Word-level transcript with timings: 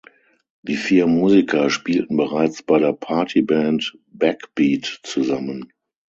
Die 0.63 0.77
vier 0.77 1.05
Musiker 1.05 1.69
spielten 1.69 2.17
bereits 2.17 2.63
bei 2.63 2.79
der 2.79 2.91
Party-Band 2.91 3.99
Backbeat 4.07 4.99
zusammen. 5.03 5.71